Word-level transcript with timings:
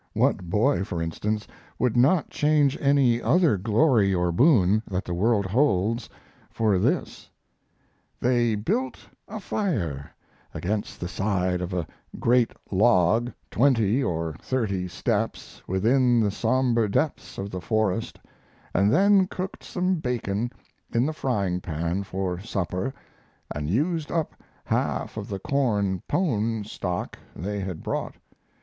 What 0.13 0.49
boy, 0.49 0.83
for 0.83 0.99
instance, 0.99 1.47
would 1.77 1.95
not 1.95 2.31
change 2.31 2.75
any 2.81 3.21
other 3.21 3.55
glory 3.55 4.15
or 4.15 4.31
boon 4.31 4.81
that 4.89 5.05
the 5.05 5.13
world 5.13 5.45
holds 5.45 6.09
for 6.49 6.79
this: 6.79 7.29
They 8.19 8.55
built 8.55 9.07
a 9.27 9.39
fire 9.39 10.09
against 10.55 10.99
the 10.99 11.07
side 11.07 11.61
of 11.61 11.71
a 11.71 11.85
great 12.19 12.51
log 12.71 13.31
twenty 13.51 14.01
or 14.03 14.35
thirty 14.41 14.87
steps 14.87 15.61
within 15.67 16.19
the 16.19 16.31
somber 16.31 16.87
depths 16.87 17.37
of 17.37 17.51
the 17.51 17.61
forest, 17.61 18.17
and 18.73 18.91
then 18.91 19.27
cooked 19.27 19.63
some 19.63 19.97
bacon 19.97 20.51
in 20.91 21.05
the 21.05 21.13
frying 21.13 21.61
pan 21.61 22.01
for 22.01 22.39
supper, 22.39 22.91
and 23.53 23.69
used 23.69 24.11
up 24.11 24.33
half 24.65 25.15
of 25.15 25.29
the 25.29 25.37
corn 25.37 26.01
"pone" 26.07 26.63
stock 26.63 27.19
they 27.35 27.59
had 27.59 27.83
brought. 27.83 28.15